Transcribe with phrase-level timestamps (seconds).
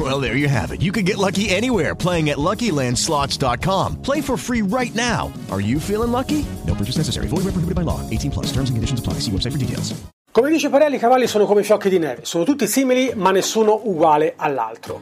[0.10, 0.80] Well, there you have it.
[0.80, 4.00] You can get lucky anywhere playing at LuckyLandSlots.com.
[4.02, 5.30] Play for free right now.
[5.50, 6.44] Are you feeling lucky?
[6.66, 7.26] No purchase necessary.
[7.26, 8.00] Void where prohibited by law.
[8.08, 8.46] 18 plus.
[8.46, 9.20] Terms and conditions apply.
[9.20, 9.94] See website for details.
[10.32, 12.24] Come dice Parelli, i cavalli sono come fiocchi di neve.
[12.24, 15.00] Sono tutti simili, ma nessuno uguale all'altro.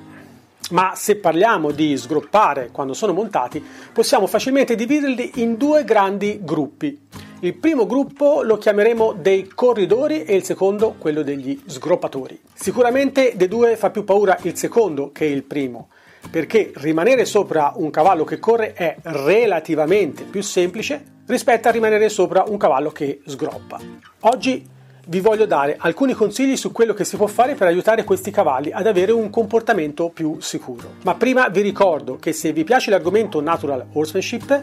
[0.70, 6.98] Ma se parliamo di sgroppare quando sono montati, possiamo facilmente dividerli in due grandi gruppi.
[7.40, 12.36] Il primo gruppo lo chiameremo dei corridori e il secondo quello degli sgroppatori.
[12.52, 15.88] Sicuramente dei due fa più paura il secondo che il primo,
[16.32, 22.42] perché rimanere sopra un cavallo che corre è relativamente più semplice rispetto a rimanere sopra
[22.44, 23.78] un cavallo che sgroppa.
[24.22, 24.66] Oggi
[25.06, 28.72] vi voglio dare alcuni consigli su quello che si può fare per aiutare questi cavalli
[28.72, 30.94] ad avere un comportamento più sicuro.
[31.04, 34.62] Ma prima vi ricordo che se vi piace l'argomento natural horsemanship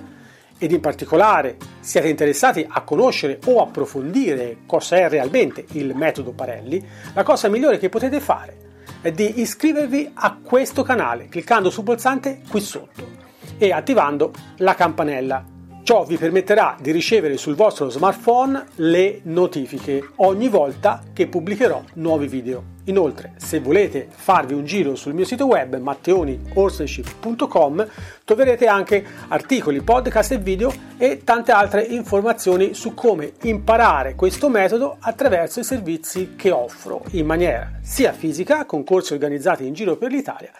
[0.57, 6.83] ed in particolare siete interessati a conoscere o approfondire cosa è realmente il metodo Parelli,
[7.13, 8.57] la cosa migliore che potete fare
[9.01, 13.23] è di iscrivervi a questo canale cliccando sul pulsante qui sotto
[13.57, 15.53] e attivando la campanella
[15.85, 22.25] Ciò vi permetterà di ricevere sul vostro smartphone le notifiche ogni volta che pubblicherò nuovi
[22.25, 22.74] video.
[22.85, 27.87] Inoltre, se volete farvi un giro sul mio sito web matteonihorsemanship.com
[28.23, 34.97] troverete anche articoli, podcast e video e tante altre informazioni su come imparare questo metodo
[34.99, 40.11] attraverso i servizi che offro in maniera sia fisica, con corsi organizzati in giro per
[40.11, 40.51] l'Italia,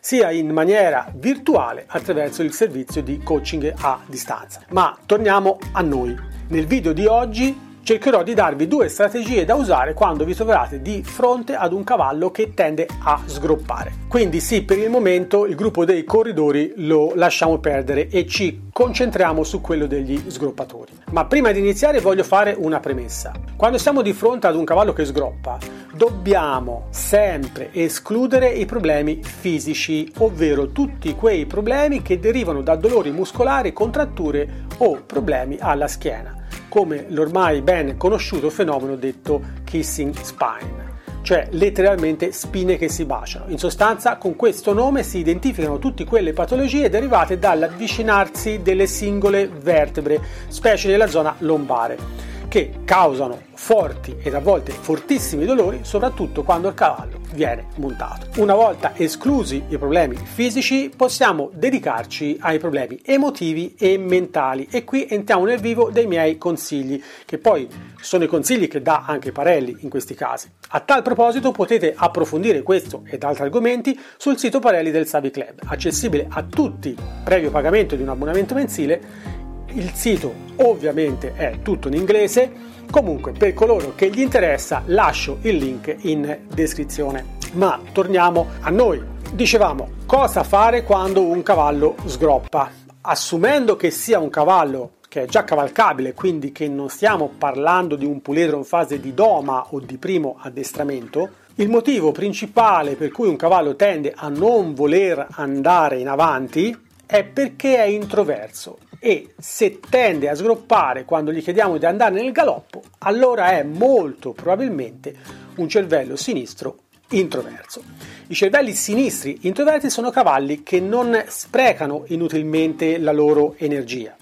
[0.00, 4.62] sia in maniera virtuale attraverso il servizio di coaching a distanza.
[4.70, 6.16] Ma torniamo a noi.
[6.48, 11.02] Nel video di oggi cercherò di darvi due strategie da usare quando vi troverete di
[11.04, 13.92] fronte ad un cavallo che tende a sgroppare.
[14.08, 19.44] Quindi sì, per il momento il gruppo dei corridori lo lasciamo perdere e ci concentriamo
[19.44, 20.92] su quello degli sgroppatori.
[21.10, 23.32] Ma prima di iniziare voglio fare una premessa.
[23.54, 25.58] Quando siamo di fronte ad un cavallo che sgroppa,
[25.92, 33.74] dobbiamo sempre escludere i problemi fisici, ovvero tutti quei problemi che derivano da dolori muscolari,
[33.74, 36.42] contratture o problemi alla schiena
[36.74, 40.82] come l'ormai ben conosciuto fenomeno detto kissing spine
[41.22, 43.46] cioè letteralmente spine che si baciano.
[43.48, 50.20] In sostanza, con questo nome si identificano tutte quelle patologie derivate dall'avvicinarsi delle singole vertebre,
[50.48, 56.74] specie nella zona lombare che causano forti ed a volte fortissimi dolori, soprattutto quando il
[56.74, 58.28] cavallo viene montato.
[58.40, 65.08] Una volta esclusi i problemi fisici, possiamo dedicarci ai problemi emotivi e mentali e qui
[65.10, 67.66] entriamo nel vivo dei miei consigli, che poi
[68.00, 70.48] sono i consigli che dà anche Parelli in questi casi.
[70.68, 75.54] A tal proposito potete approfondire questo ed altri argomenti sul sito Parelli del Savi Club,
[75.66, 79.33] accessibile a tutti previo pagamento di un abbonamento mensile
[79.74, 82.50] il sito ovviamente è tutto in inglese,
[82.90, 87.32] comunque per coloro che gli interessa lascio il link in descrizione.
[87.52, 89.02] Ma torniamo a noi.
[89.32, 92.70] Dicevamo, cosa fare quando un cavallo sgroppa?
[93.00, 98.04] Assumendo che sia un cavallo che è già cavalcabile, quindi che non stiamo parlando di
[98.04, 103.28] un puledro in fase di doma o di primo addestramento, il motivo principale per cui
[103.28, 109.80] un cavallo tende a non voler andare in avanti è perché è introverso e se
[109.86, 115.14] tende a sgroppare quando gli chiediamo di andare nel galoppo, allora è molto probabilmente
[115.56, 116.78] un cervello sinistro
[117.10, 117.82] introverso.
[118.28, 124.16] I cervelli sinistri introversi sono cavalli che non sprecano inutilmente la loro energia.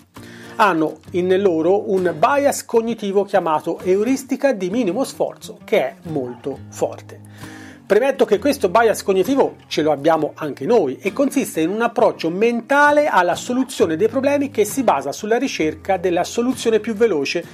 [0.56, 7.51] Hanno in loro un bias cognitivo chiamato euristica di minimo sforzo che è molto forte.
[7.84, 12.30] Premetto che questo bias cognitivo ce lo abbiamo anche noi e consiste in un approccio
[12.30, 17.44] mentale alla soluzione dei problemi che si basa sulla ricerca della soluzione più veloce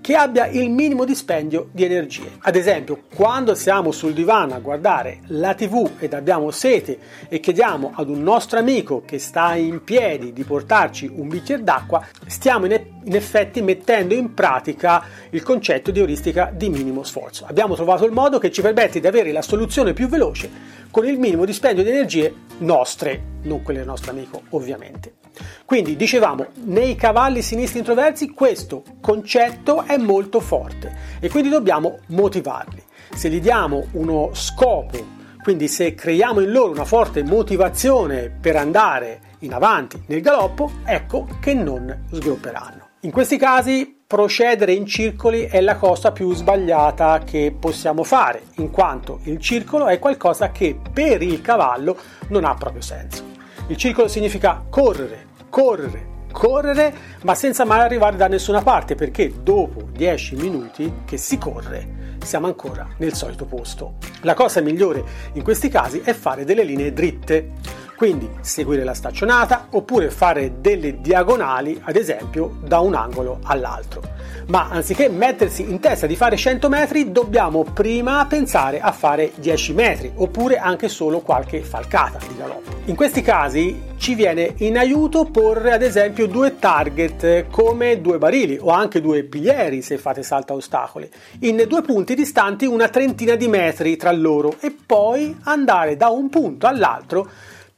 [0.00, 2.38] che abbia il minimo dispendio di energie.
[2.40, 6.98] Ad esempio, quando siamo sul divano a guardare la TV ed abbiamo sete
[7.28, 12.06] e chiediamo ad un nostro amico che sta in piedi di portarci un bicchiere d'acqua,
[12.26, 17.44] stiamo in, e- in effetti mettendo in pratica il concetto di euristica di minimo sforzo.
[17.46, 21.20] Abbiamo trovato il modo che ci permette di avere la soluzione più veloce con il
[21.20, 25.18] minimo dispendio di energie nostre, non quelle del nostro amico, ovviamente.
[25.64, 32.82] Quindi dicevamo, nei cavalli sinistri introversi questo concetto è molto forte e quindi dobbiamo motivarli.
[33.14, 34.98] Se gli diamo uno scopo,
[35.40, 41.28] quindi se creiamo in loro una forte motivazione per andare in avanti nel galoppo, ecco
[41.40, 42.88] che non sgropperanno.
[43.02, 48.70] In questi casi procedere in circoli è la cosa più sbagliata che possiamo fare, in
[48.70, 51.94] quanto il circolo è qualcosa che per il cavallo
[52.28, 53.22] non ha proprio senso.
[53.66, 56.94] Il circolo significa correre, correre, correre,
[57.24, 62.46] ma senza mai arrivare da nessuna parte, perché dopo 10 minuti che si corre siamo
[62.46, 63.96] ancora nel solito posto.
[64.22, 67.50] La cosa migliore in questi casi è fare delle linee dritte
[67.98, 74.02] quindi seguire la staccionata oppure fare delle diagonali, ad esempio, da un angolo all'altro.
[74.46, 79.72] Ma anziché mettersi in testa di fare 100 metri, dobbiamo prima pensare a fare 10
[79.72, 82.70] metri oppure anche solo qualche falcata di galoppo.
[82.84, 88.58] In questi casi ci viene in aiuto porre ad esempio due target come due barili
[88.60, 91.10] o anche due piglieri se fate salto a ostacoli,
[91.40, 96.28] in due punti distanti una trentina di metri tra loro e poi andare da un
[96.28, 97.28] punto all'altro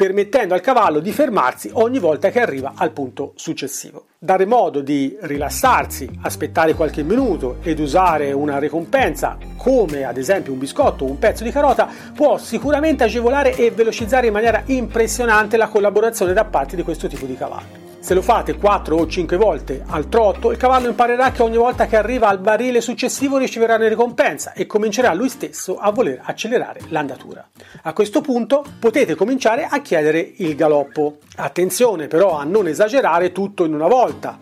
[0.01, 4.07] permettendo al cavallo di fermarsi ogni volta che arriva al punto successivo.
[4.19, 10.59] Dare modo di rilassarsi, aspettare qualche minuto ed usare una ricompensa come ad esempio un
[10.59, 15.69] biscotto o un pezzo di carota può sicuramente agevolare e velocizzare in maniera impressionante la
[15.69, 17.80] collaborazione da parte di questo tipo di cavallo.
[18.01, 21.87] Se lo fate 4 o 5 volte al trotto, il cavallo imparerà che ogni volta
[21.87, 26.81] che arriva al barile successivo riceverà una ricompensa e comincerà lui stesso a voler accelerare
[26.89, 27.47] l'andatura.
[27.83, 31.19] A questo punto potete cominciare a chiedere il galoppo.
[31.37, 34.39] Attenzione però a non esagerare tutto in una volta,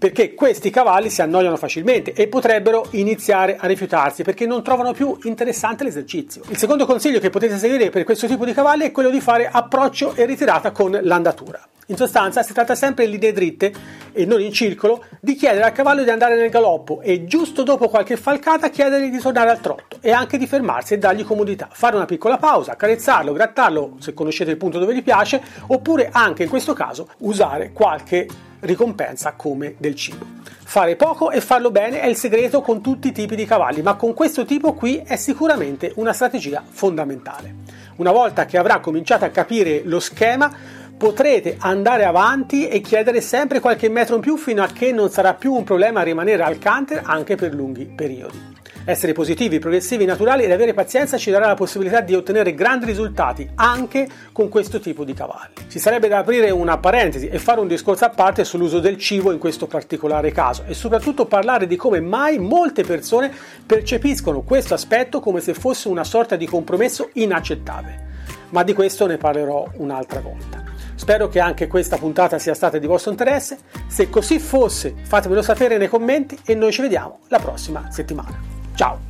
[0.00, 5.14] perché questi cavalli si annoiano facilmente e potrebbero iniziare a rifiutarsi perché non trovano più
[5.24, 6.40] interessante l'esercizio.
[6.48, 9.46] Il secondo consiglio che potete seguire per questo tipo di cavalli è quello di fare
[9.46, 11.62] approccio e ritirata con l'andatura.
[11.88, 13.72] In sostanza si tratta sempre in linee dritte
[14.12, 17.90] e non in circolo di chiedere al cavallo di andare nel galoppo e giusto dopo
[17.90, 21.96] qualche falcata chiedergli di tornare al trotto e anche di fermarsi e dargli comodità, fare
[21.96, 26.48] una piccola pausa, carezzarlo, grattarlo se conoscete il punto dove gli piace oppure anche in
[26.48, 30.24] questo caso usare qualche ricompensa come del cibo.
[30.64, 33.94] Fare poco e farlo bene è il segreto con tutti i tipi di cavalli, ma
[33.94, 37.54] con questo tipo qui è sicuramente una strategia fondamentale.
[37.96, 40.50] Una volta che avrà cominciato a capire lo schema,
[40.96, 45.34] potrete andare avanti e chiedere sempre qualche metro in più fino a che non sarà
[45.34, 48.59] più un problema rimanere al canter anche per lunghi periodi.
[48.84, 53.48] Essere positivi, progressivi, naturali ed avere pazienza ci darà la possibilità di ottenere grandi risultati
[53.56, 55.52] anche con questo tipo di cavalli.
[55.68, 59.32] Ci sarebbe da aprire una parentesi e fare un discorso a parte sull'uso del cibo
[59.32, 63.30] in questo particolare caso e soprattutto parlare di come mai molte persone
[63.66, 68.08] percepiscono questo aspetto come se fosse una sorta di compromesso inaccettabile.
[68.50, 70.64] Ma di questo ne parlerò un'altra volta.
[70.94, 73.58] Spero che anche questa puntata sia stata di vostro interesse.
[73.86, 78.59] Se così fosse, fatemelo sapere nei commenti e noi ci vediamo la prossima settimana.
[78.80, 79.09] Tchau!